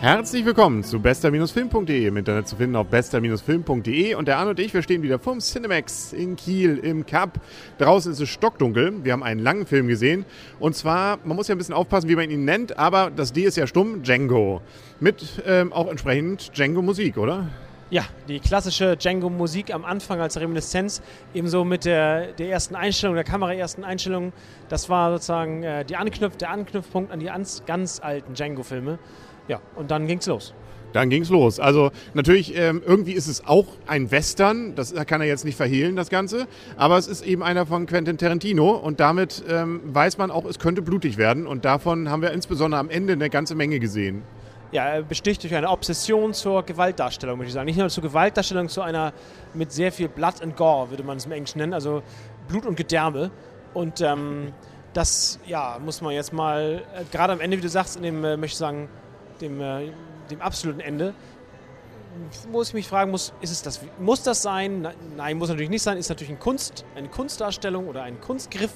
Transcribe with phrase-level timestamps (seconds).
[0.00, 2.06] Herzlich willkommen zu bester-film.de.
[2.06, 4.14] Im Internet zu finden auf bester-film.de.
[4.14, 7.38] Und der Arne und ich, wir stehen wieder vom Cinemax in Kiel im Cup.
[7.76, 9.04] Draußen ist es stockdunkel.
[9.04, 10.24] Wir haben einen langen Film gesehen.
[10.58, 13.42] Und zwar, man muss ja ein bisschen aufpassen, wie man ihn nennt, aber das D
[13.42, 14.62] ist ja stumm, Django.
[15.00, 17.50] Mit ähm, auch entsprechend Django-Musik, oder?
[17.90, 21.02] Ja, die klassische Django-Musik am Anfang als Reminiszenz,
[21.34, 24.32] ebenso mit der, der ersten Einstellung, der Kamera-ersten Einstellung.
[24.70, 27.28] Das war sozusagen äh, die Anknüpf, der Anknüpfpunkt an die
[27.66, 28.98] ganz alten Django-Filme.
[29.48, 30.54] Ja, und dann ging's los.
[30.92, 31.60] Dann ging's los.
[31.60, 35.94] Also natürlich, ähm, irgendwie ist es auch ein Western, das kann er jetzt nicht verhehlen,
[35.96, 40.30] das Ganze, aber es ist eben einer von Quentin Tarantino und damit ähm, weiß man
[40.30, 43.78] auch, es könnte blutig werden und davon haben wir insbesondere am Ende eine ganze Menge
[43.78, 44.22] gesehen.
[44.72, 47.66] Ja, er besticht durch eine Obsession zur Gewaltdarstellung, würde ich sagen.
[47.66, 49.12] Nicht nur zur Gewaltdarstellung, zu einer
[49.52, 52.02] mit sehr viel Blood and Gore, würde man es im Englischen nennen, also
[52.46, 53.32] Blut und Gedärme.
[53.74, 54.52] Und ähm,
[54.92, 58.24] das, ja, muss man jetzt mal, äh, gerade am Ende, wie du sagst, in dem,
[58.24, 58.88] äh, möchte ich sagen,
[59.40, 59.92] dem, äh,
[60.30, 61.14] dem absoluten Ende,
[62.50, 64.88] wo ich mich fragen muss, ist es das, muss das sein?
[65.16, 65.96] Nein, muss natürlich nicht sein.
[65.96, 68.72] Ist natürlich ein Kunst, eine Kunstdarstellung oder ein Kunstgriff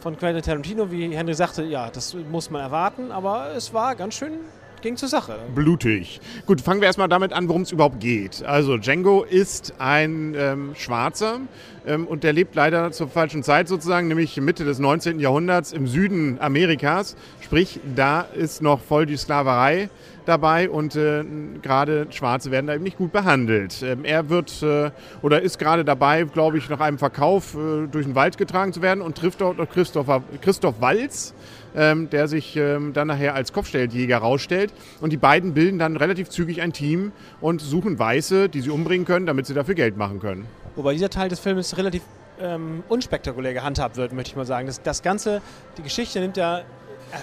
[0.00, 1.64] von Quentin Tarantino, wie Henry sagte.
[1.64, 4.38] Ja, das muss man erwarten, aber es war ganz schön
[4.82, 5.38] ging zur Sache.
[5.54, 6.20] Blutig.
[6.46, 8.42] Gut, fangen wir erstmal damit an, worum es überhaupt geht.
[8.44, 11.40] Also Django ist ein ähm, Schwarzer
[11.86, 15.20] ähm, und der lebt leider zur falschen Zeit sozusagen, nämlich Mitte des 19.
[15.20, 17.16] Jahrhunderts im Süden Amerikas.
[17.40, 19.88] Sprich, da ist noch voll die Sklaverei
[20.28, 21.24] dabei und äh,
[21.62, 23.82] gerade Schwarze werden da eben nicht gut behandelt.
[23.82, 24.90] Ähm, er wird äh,
[25.22, 28.82] oder ist gerade dabei, glaube ich, nach einem Verkauf äh, durch den Wald getragen zu
[28.82, 31.34] werden und trifft dort Christopher, Christoph Walz,
[31.74, 34.72] ähm, der sich ähm, dann nachher als Kopfstelljäger rausstellt.
[35.00, 39.06] Und die beiden bilden dann relativ zügig ein Team und suchen Weiße, die sie umbringen
[39.06, 40.46] können, damit sie dafür Geld machen können.
[40.76, 42.02] Wobei dieser Teil des Films relativ
[42.40, 44.66] ähm, unspektakulär gehandhabt wird, möchte ich mal sagen.
[44.66, 45.42] Das, das Ganze,
[45.76, 46.62] die Geschichte nimmt ja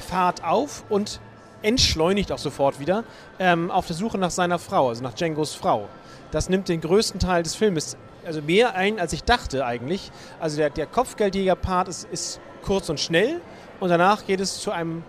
[0.08, 1.20] Fahrt auf und
[1.62, 3.04] entschleunigt auch sofort wieder
[3.40, 5.88] ähm, auf der Suche nach seiner Frau, also nach Djangos Frau.
[6.32, 10.12] Das nimmt den größten Teil des Filmes, also mehr ein, als ich dachte eigentlich.
[10.40, 13.42] Also der, der Kopfgeldjäger-Part ist, ist kurz und schnell
[13.80, 15.04] und danach geht es zu einem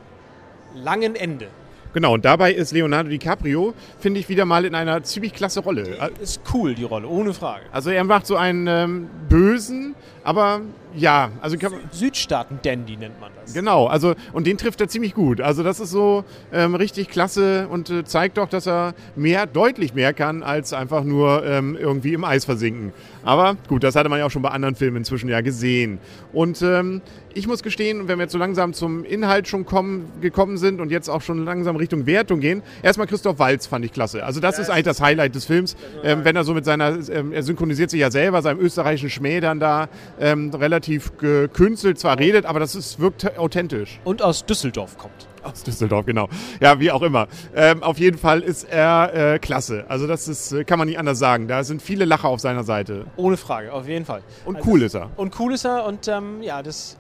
[0.75, 1.49] langen Ende.
[1.97, 5.97] Genau, und dabei ist Leonardo DiCaprio, finde ich, wieder mal in einer ziemlich klasse Rolle.
[6.19, 7.65] Die ist cool, die Rolle, ohne Frage.
[7.73, 9.95] Also er macht so einen ähm, bösen,
[10.25, 10.61] aber
[10.97, 11.57] ja, also
[11.93, 13.53] Südstaaten-Dandy nennt man das.
[13.53, 15.41] Genau, also und den trifft er ziemlich gut.
[15.41, 19.95] Also das ist so ähm, richtig klasse und äh, zeigt doch, dass er mehr, deutlich
[19.95, 22.93] mehr kann, als einfach nur ähm, irgendwie im Eis versinken.
[23.25, 25.99] Aber gut, das hatte man ja auch schon bei anderen Filmen inzwischen ja gesehen.
[26.33, 27.03] Und ähm,
[27.35, 30.91] ich muss gestehen, wenn wir jetzt so langsam zum Inhalt schon kommen, gekommen sind und
[30.91, 34.25] jetzt auch schon langsam Richtung Wertung gehen, erstmal Christoph Walz fand ich klasse.
[34.25, 36.99] Also das ja, ist eigentlich das Highlight des Films, ähm, wenn er so mit seiner,
[37.11, 39.89] ähm, er synchronisiert sich ja selber, seinem österreichischen Schmäh dann da
[40.21, 43.99] ähm, relativ gekünstelt zwar redet, aber das ist, wirkt authentisch.
[44.05, 45.29] Und aus Düsseldorf kommt.
[45.43, 46.29] Aus Düsseldorf, genau.
[46.61, 47.29] Ja, wie auch immer.
[47.55, 49.85] Ähm, auf jeden Fall ist er äh, klasse.
[49.89, 51.49] Also das ist, äh, kann man nicht anders sagen.
[51.49, 53.07] Da sind viele Lacher auf seiner Seite.
[53.17, 54.23] Ohne Frage, auf jeden Fall.
[54.45, 55.11] Und also cool ist er.
[55.17, 56.97] Und cool ist er und ähm, ja, das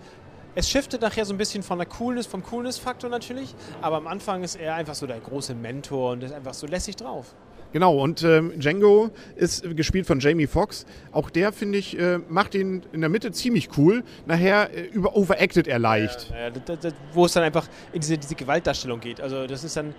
[0.59, 4.43] es shiftet nachher so ein bisschen von der Coolness, vom Coolness-Faktor natürlich, aber am Anfang
[4.43, 7.35] ist er einfach so der große Mentor und ist einfach so lässig drauf.
[7.77, 10.87] Genau, und ähm, Django ist gespielt von Jamie Foxx.
[11.13, 14.03] Auch der, finde ich, äh, macht ihn in der Mitte ziemlich cool.
[14.25, 16.31] Nachher äh, über overacted er leicht.
[16.31, 19.21] Ja, ja, da, da, wo es dann einfach in diese, diese Gewaltdarstellung geht.
[19.21, 19.95] Also das ist dann,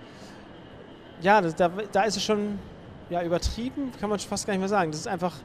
[1.20, 2.58] ja, da, da ist es schon
[3.10, 4.90] ja, übertrieben, kann man fast gar nicht mehr sagen.
[4.90, 5.36] Das ist einfach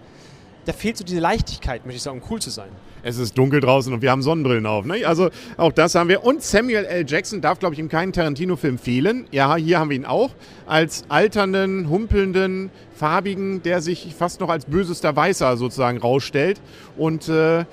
[0.65, 2.69] da fehlt so diese Leichtigkeit, möchte ich sagen, um cool zu sein.
[3.05, 4.85] Es ist dunkel draußen und wir haben Sonnenbrillen auf.
[4.85, 5.05] Ne?
[5.05, 6.23] Also auch das haben wir.
[6.23, 7.05] Und Samuel L.
[7.05, 9.27] Jackson darf, glaube ich, in keinem Tarantino-Film fehlen.
[9.31, 10.31] Ja, hier haben wir ihn auch.
[10.65, 16.61] Als alternden, humpelnden, farbigen, der sich fast noch als bösester Weißer sozusagen rausstellt.
[16.97, 17.65] Und äh,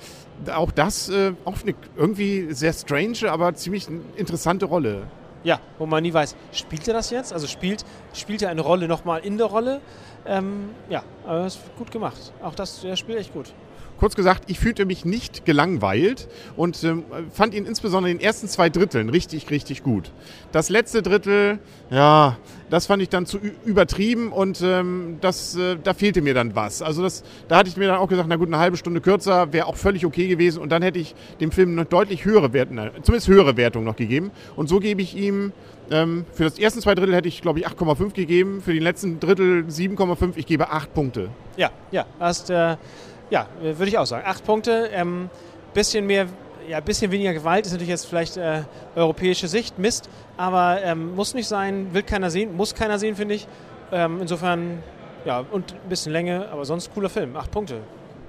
[0.53, 3.87] auch das äh, auch eine irgendwie sehr strange, aber ziemlich
[4.17, 5.03] interessante Rolle.
[5.43, 7.33] Ja, wo man nie weiß, spielt er das jetzt?
[7.33, 9.81] Also spielt, spielt er eine Rolle nochmal in der Rolle?
[10.25, 12.33] Ähm, ja, aber das ist gut gemacht.
[12.43, 13.53] Auch das, der spielt echt gut.
[14.01, 16.27] Kurz gesagt, ich fühlte mich nicht gelangweilt
[16.57, 20.11] und ähm, fand ihn insbesondere in den ersten zwei Dritteln richtig, richtig gut.
[20.51, 21.59] Das letzte Drittel,
[21.91, 22.35] ja,
[22.71, 26.81] das fand ich dann zu übertrieben und ähm, das, äh, da fehlte mir dann was.
[26.81, 29.53] Also das, da hatte ich mir dann auch gesagt, na gut, eine halbe Stunde kürzer
[29.53, 32.79] wäre auch völlig okay gewesen und dann hätte ich dem Film eine deutlich höhere Wertung,
[33.03, 34.31] zumindest höhere Wertung noch gegeben.
[34.55, 35.53] Und so gebe ich ihm
[35.91, 38.61] ähm, für das ersten zwei Drittel hätte ich, glaube ich, 8,5 gegeben.
[38.61, 40.33] Für die letzten Drittel 7,5.
[40.37, 41.29] Ich gebe 8 Punkte.
[41.57, 42.77] Ja, ja, hast, äh,
[43.31, 44.23] ja, würde ich auch sagen.
[44.27, 44.89] 8 Punkte.
[44.93, 45.29] Ähm,
[45.73, 46.27] bisschen mehr,
[46.67, 48.61] ja, bisschen weniger Gewalt ist natürlich jetzt vielleicht äh,
[48.95, 50.09] europäische Sicht, Mist.
[50.37, 53.47] Aber ähm, muss nicht sein, will keiner sehen, muss keiner sehen, finde ich.
[53.91, 54.83] Ähm, insofern,
[55.25, 57.35] ja, und ein bisschen Länge, aber sonst cooler Film.
[57.35, 57.81] 8 Punkte.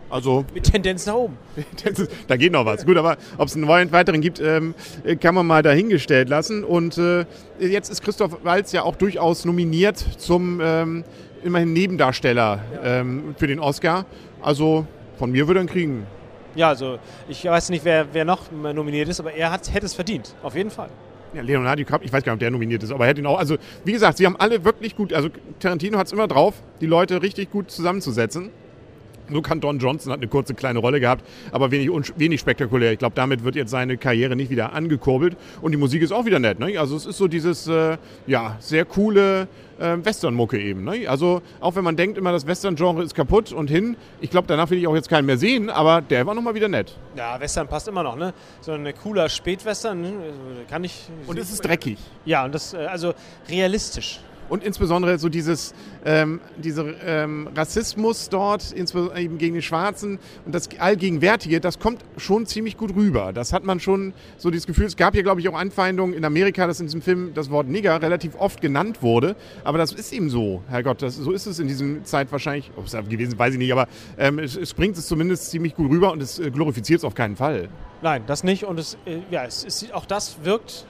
[0.09, 1.39] Also Mit Tendenz nach oben.
[2.29, 2.85] Da geht noch was.
[2.85, 4.75] Gut, aber ob es einen weiteren gibt, ähm,
[5.21, 6.65] kann man mal dahingestellt lassen.
[6.65, 7.25] Und äh,
[7.59, 11.05] jetzt ist Christoph Waltz ja auch durchaus nominiert zum ähm,
[11.43, 14.07] immerhin Nebendarsteller ähm, für den Oscar.
[14.41, 14.87] Also
[15.19, 16.07] von mir würde er ihn kriegen.
[16.55, 16.99] Ja, also
[17.29, 20.35] ich weiß nicht, wer, wer noch nominiert ist, aber er hat, hätte es verdient.
[20.43, 20.91] Auf jeden Fall.
[21.35, 23.27] Ja, Leonardo DiCaprio, ich weiß gar nicht, ob der nominiert ist, aber er hätte ihn
[23.27, 23.39] auch.
[23.39, 25.15] Also, wie gesagt, sie haben alle wirklich gut.
[25.15, 25.31] Also,
[25.61, 28.51] Tarantino hat es immer drauf, die Leute richtig gut zusammenzusetzen.
[29.33, 32.93] Nur kann Don Johnson hat eine kurze kleine Rolle gehabt, aber wenig, wenig spektakulär.
[32.93, 35.37] Ich glaube, damit wird jetzt seine Karriere nicht wieder angekurbelt.
[35.61, 36.59] Und die Musik ist auch wieder nett.
[36.59, 36.79] Ne?
[36.79, 37.97] Also es ist so dieses äh,
[38.27, 39.49] ja, sehr coole
[39.79, 40.85] äh, Western-Mucke eben.
[40.85, 41.09] Ne?
[41.09, 43.97] Also auch wenn man denkt immer, das Western-Genre ist kaputt und hin.
[44.21, 46.69] Ich glaube, danach will ich auch jetzt keinen mehr sehen, aber der war nochmal wieder
[46.69, 46.97] nett.
[47.17, 48.17] Ja, Western passt immer noch.
[48.17, 48.33] Ne?
[48.61, 50.13] So ein cooler Spätwestern ne?
[50.69, 51.09] kann ich...
[51.27, 51.99] Und es ist dreckig.
[52.25, 53.15] Ja, und das, äh, also
[53.49, 54.21] realistisch.
[54.49, 55.75] Und insbesondere so dieses
[56.05, 62.05] ähm, dieser ähm, Rassismus dort, insbesondere eben gegen die Schwarzen und das Allgegenwärtige, das kommt
[62.17, 63.33] schon ziemlich gut rüber.
[63.33, 64.87] Das hat man schon so dieses Gefühl.
[64.87, 67.69] Es gab hier, glaube ich, auch Anfeindungen in Amerika, dass in diesem Film das Wort
[67.69, 69.37] Nigger relativ oft genannt wurde.
[69.65, 72.71] Aber das ist eben so, Herrgott, das, so ist es in diesem Zeit wahrscheinlich.
[72.77, 75.91] Ob es gewesen weiß ich nicht, aber ähm, es, es, bringt es zumindest ziemlich gut
[75.91, 77.69] rüber und es äh, glorifiziert es auf keinen Fall.
[78.03, 78.65] Nein, das nicht.
[78.65, 80.87] Und es, äh, ja, es, es, auch das wirkt,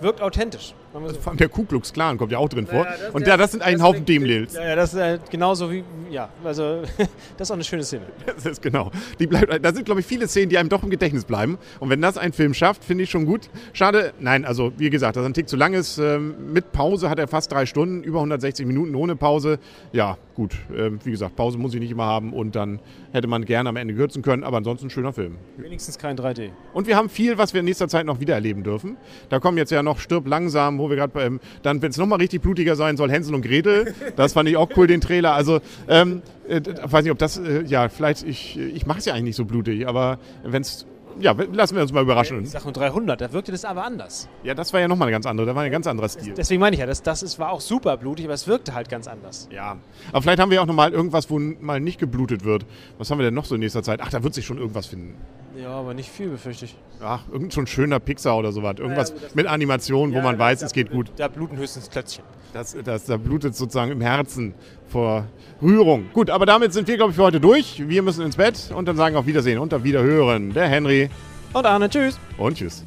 [0.00, 0.74] wirkt authentisch.
[0.92, 2.84] Also vor allem der Ku Klux Klan kommt ja auch drin vor.
[2.84, 4.54] Ja, das, und ja, das sind ein Haufen Demlils.
[4.54, 6.82] Ja, das ist äh, genauso wie, ja, also
[7.36, 8.06] das ist auch eine schöne Szene.
[8.40, 8.90] Das ist genau.
[9.18, 11.58] Die bleibt, da sind, glaube ich, viele Szenen, die einem doch im Gedächtnis bleiben.
[11.78, 13.50] Und wenn das ein Film schafft, finde ich schon gut.
[13.72, 15.98] Schade, nein, also wie gesagt, dass ein Tick zu lang ist.
[15.98, 19.58] Ähm, mit Pause hat er fast drei Stunden, über 160 Minuten ohne Pause.
[19.92, 20.56] Ja, gut.
[20.74, 22.80] Ähm, wie gesagt, Pause muss ich nicht immer haben und dann
[23.12, 25.36] hätte man gerne am Ende kürzen können, aber ansonsten ein schöner Film.
[25.58, 26.50] Wenigstens kein 3D.
[26.72, 28.96] Und wir haben viel, was wir in nächster Zeit noch wieder erleben dürfen.
[29.28, 32.18] Da kommen jetzt ja noch Stirb langsam, wo wir gerade beim, dann, wenn es nochmal
[32.18, 33.94] richtig blutiger sein soll, Hänsel und Gretel.
[34.16, 35.32] Das fand ich auch cool, den Trailer.
[35.32, 39.14] Also, ähm, äh, weiß nicht, ob das, äh, ja, vielleicht, ich, ich mache es ja
[39.14, 40.86] eigentlich nicht so blutig, aber wenn es
[41.18, 42.42] ja, lassen wir uns mal überraschen.
[42.42, 44.28] Ich sage 300, da wirkte das aber anders.
[44.42, 46.34] Ja, das war ja nochmal eine ganz andere, da war ein ganz anderer Stil.
[46.34, 48.88] Deswegen meine ich ja, das, das ist, war auch super blutig, aber es wirkte halt
[48.88, 49.48] ganz anders.
[49.50, 49.76] Ja,
[50.10, 52.66] aber vielleicht haben wir auch nochmal irgendwas, wo mal nicht geblutet wird.
[52.98, 54.00] Was haben wir denn noch so in nächster Zeit?
[54.02, 55.16] Ach, da wird sich schon irgendwas finden.
[55.56, 56.76] Ja, aber nicht viel, befürchte ich.
[57.00, 58.76] Ach, irgend so ein schöner Pixar oder sowas.
[58.78, 61.10] Irgendwas ja, mit Animation, wo ja, man weiß, es geht gut.
[61.16, 62.24] Da bluten höchstens Klötzchen.
[62.52, 64.54] Das, das, da blutet sozusagen im Herzen
[64.88, 65.26] vor
[65.62, 66.10] Rührung.
[66.12, 67.82] Gut, aber damit sind wir, glaube ich, für heute durch.
[67.88, 70.52] Wir müssen ins Bett und dann sagen auf Wiedersehen und auf Wiederhören.
[70.52, 71.10] Der Henry.
[71.52, 72.18] Und Arne, tschüss.
[72.38, 72.84] Und tschüss.